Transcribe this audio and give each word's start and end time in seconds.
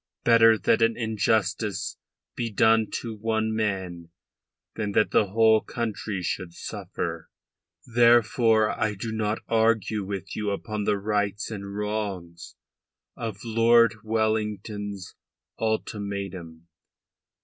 Better 0.23 0.57
that 0.57 0.81
an 0.81 0.97
injustice 0.97 1.95
be 2.35 2.49
done 2.51 2.87
to 2.89 3.13
one 3.15 3.53
man 3.55 4.09
than 4.73 4.93
that 4.93 5.11
the 5.11 5.27
whole 5.27 5.61
country 5.61 6.23
should 6.23 6.53
suffer. 6.53 7.29
Therefore 7.85 8.71
I 8.71 8.95
do 8.95 9.11
not 9.11 9.43
argue 9.47 10.03
with 10.03 10.35
you 10.35 10.49
upon 10.49 10.85
the 10.85 10.97
rights 10.97 11.51
and 11.51 11.75
wrongs 11.75 12.55
of 13.15 13.37
Lord 13.45 13.93
Wellington's 14.03 15.13
ultimatum. 15.59 16.67